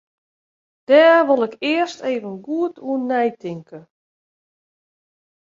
[0.87, 3.79] Dêr wol ik earst even goed oer neitinke.